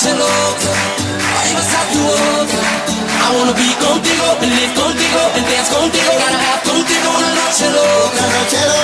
noche 0.00 0.16
loca. 0.16 0.72
A 1.36 1.92
tu 1.92 1.98
boca. 2.00 2.58
I 3.22 3.36
wanna 3.36 3.52
be 3.52 3.68
contigo, 3.76 4.24
live 4.40 4.74
contigo, 4.74 5.20
and 5.36 5.46
dance 5.46 5.68
contigo, 5.68 6.10
gotta 6.16 6.38
have 6.38 6.62
contigo 6.64 7.10
una 7.18 7.28
noche 7.34 7.68
loca. 7.68 8.24
Ay, 8.24 8.30
vas 8.32 8.64
a 8.64 8.79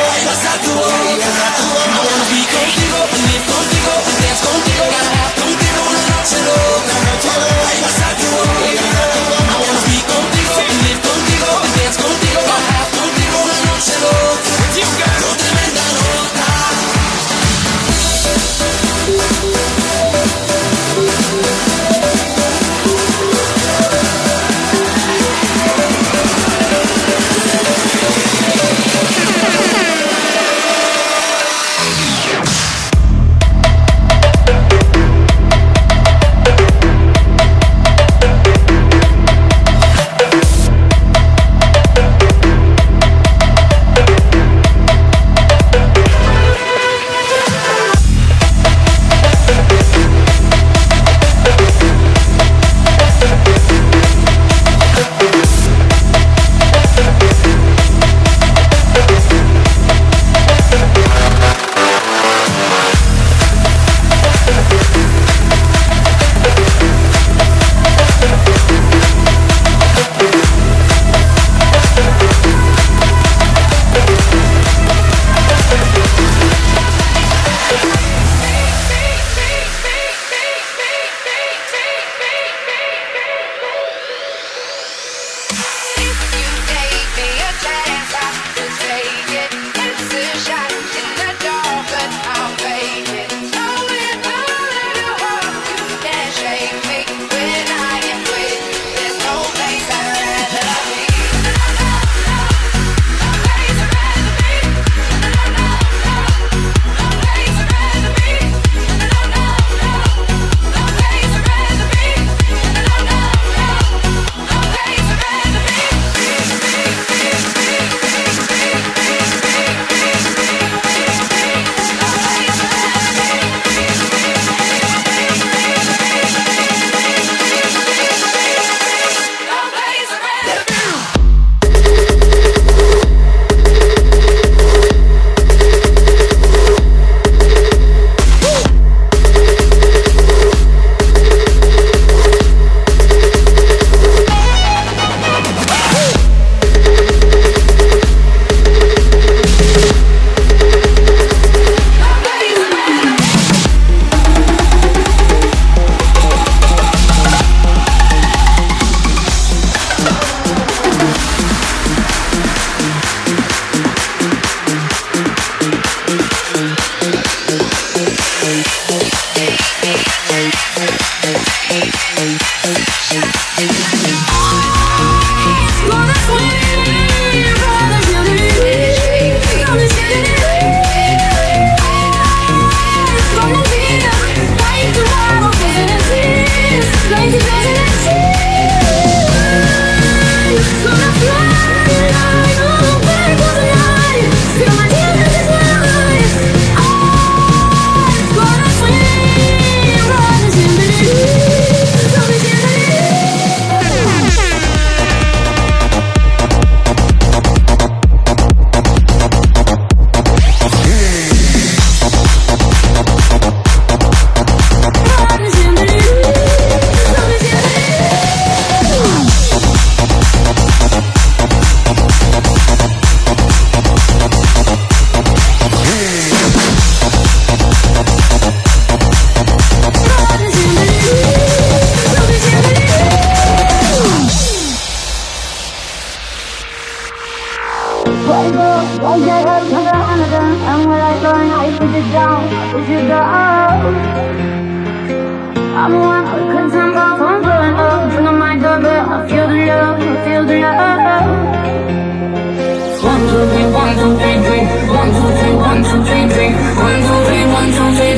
One 253.06 253.22
two 253.30 253.46
three, 253.46 253.66
one 253.70 253.94
two 253.94 254.10
three 254.18 254.38
three, 254.42 254.62
one 254.90 255.10
two 255.14 255.28
three, 255.38 255.54
one 255.54 255.82
two 255.84 255.98
three 256.02 256.26
three, 256.34 256.50
one 256.82 256.99
two 257.06 257.19
three, 257.26 257.44
one 257.46 257.70
two 257.70 257.88
three 257.94 258.14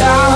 down. 0.00 0.27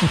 When 0.00 0.08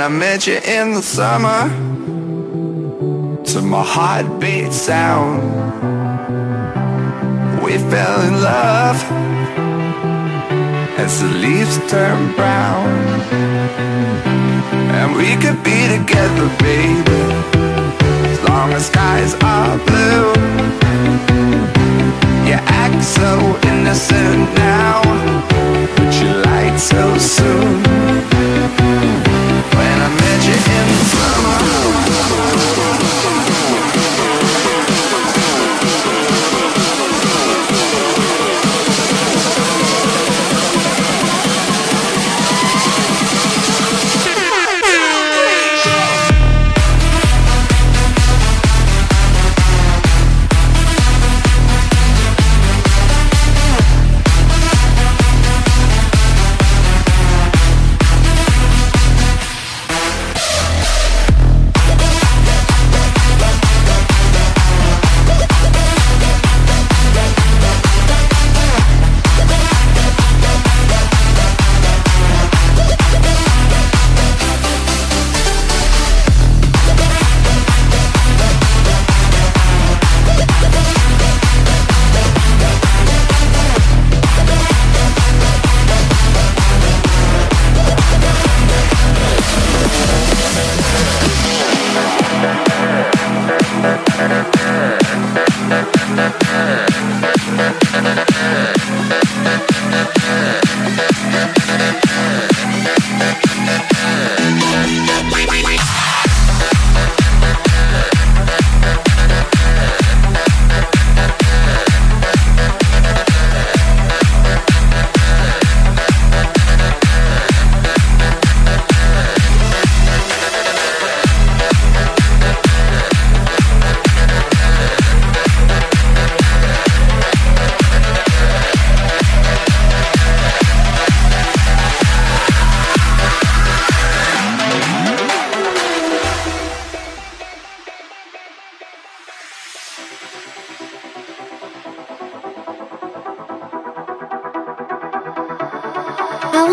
I 0.00 0.08
met 0.08 0.46
you 0.46 0.54
in 0.54 0.94
the 0.94 1.02
summer 1.02 1.68
To 3.44 3.60
my 3.60 3.84
heartbeat 3.84 4.72
sound 4.72 5.42
We 7.62 7.76
fell 7.76 8.22
in 8.22 8.40
love 8.40 8.96
As 10.98 11.20
the 11.20 11.28
leaves 11.28 11.76
turn 11.90 12.34
brown. 12.34 12.88
And 14.96 15.16
we 15.16 15.36
could 15.36 15.62
be 15.62 15.86
together, 15.98 16.48
baby 16.60 17.22
As 18.32 18.40
long 18.48 18.72
as 18.72 18.86
skies 18.86 19.34
are 19.42 19.76
blue 19.84 20.87
so 23.02 23.58
innocent 23.64 24.54
now. 24.54 25.02
But 25.96 26.14
you 26.20 26.30
lied 26.44 26.78
so 26.80 27.18
soon 27.18 27.77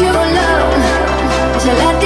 your 0.00 0.12
love. 0.12 1.99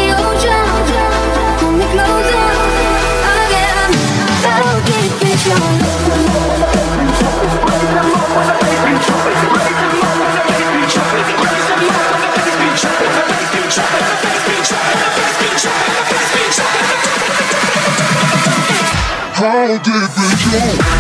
don't 19.75 19.85
give 19.85 19.95
a 19.95 20.07
bitch. 20.07 20.94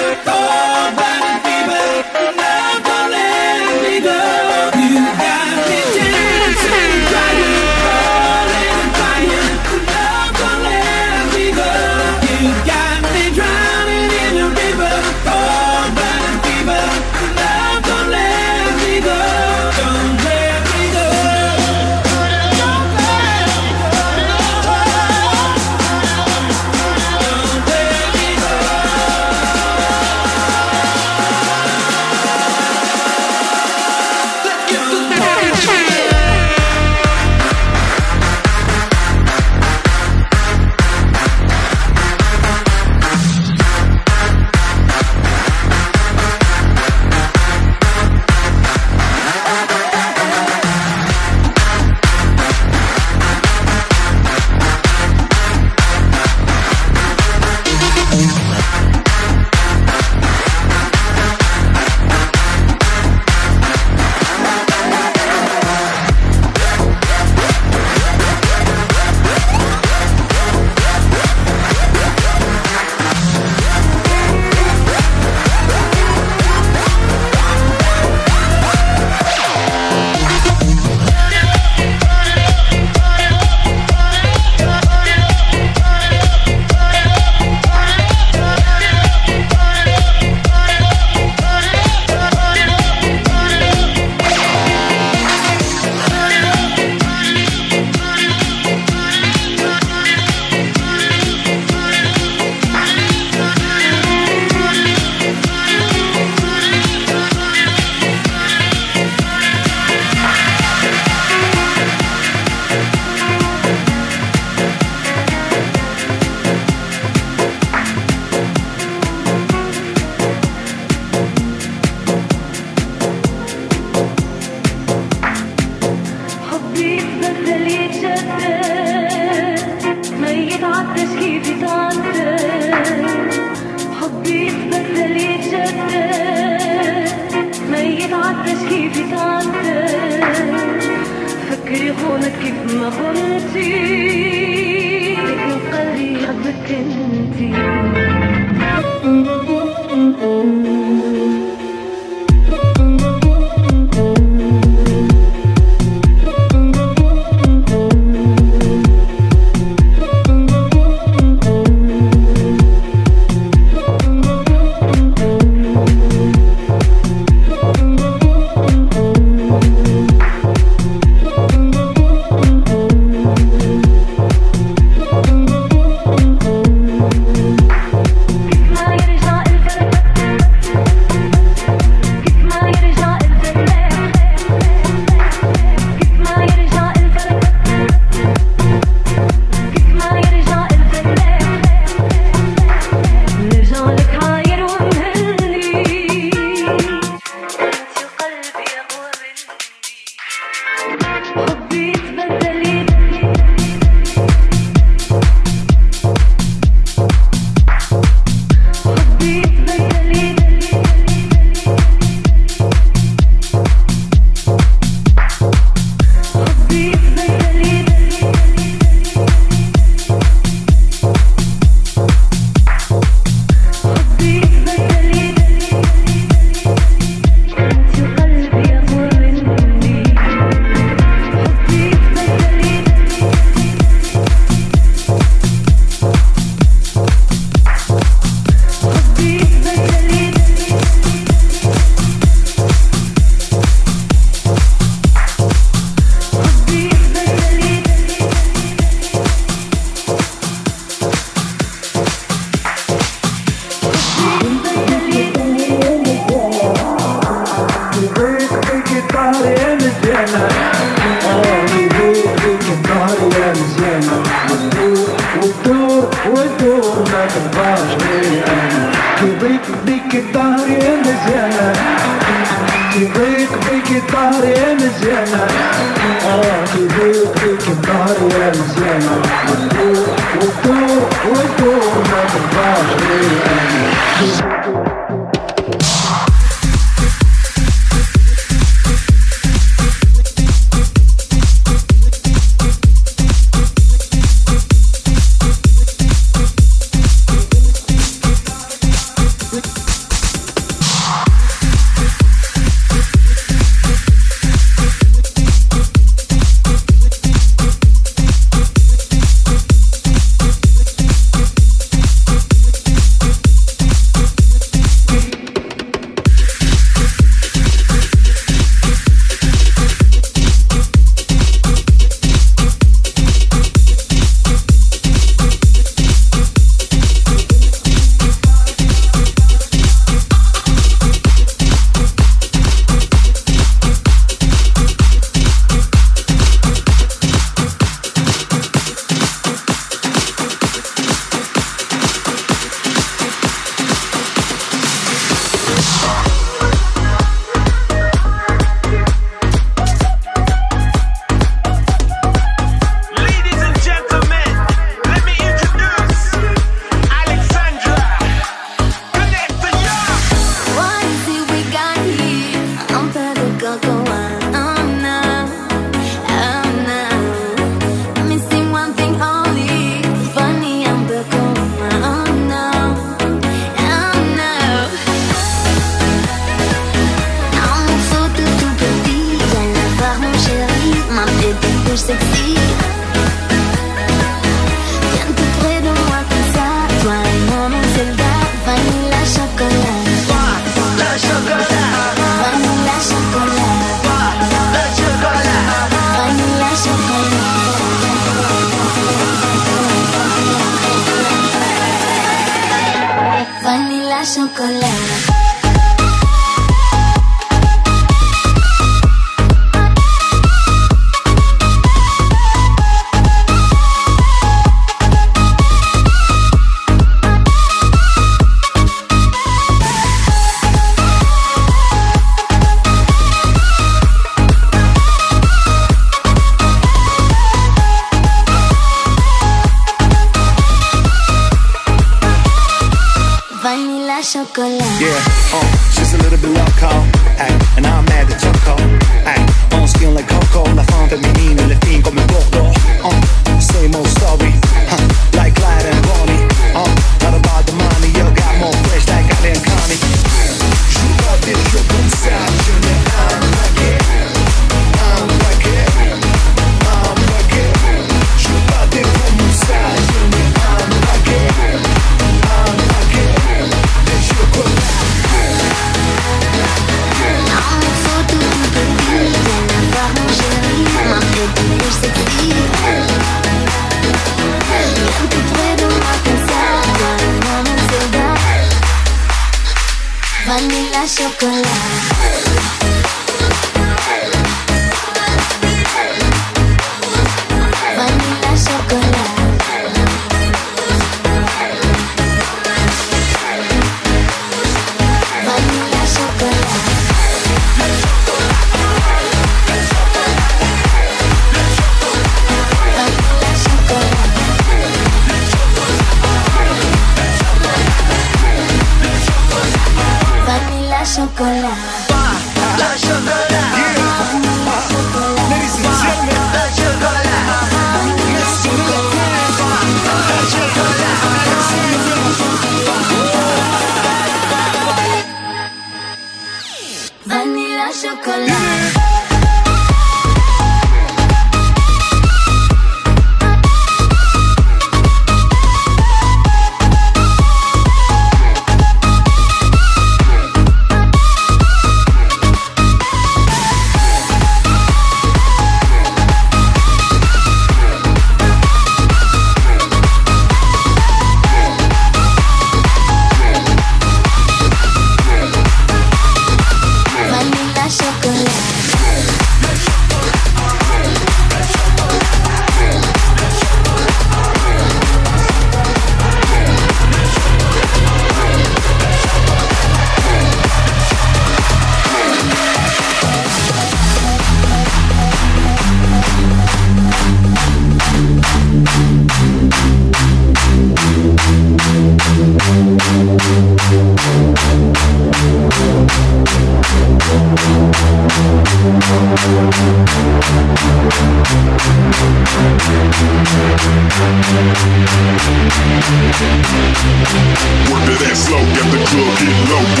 Work 596.71 598.05
that 598.07 598.21
ass 598.31 598.47
slow, 598.47 598.63
got 598.75 598.87
the 598.91 598.99
club 599.11 599.31
getting 599.39 599.65
low. 599.67 600.00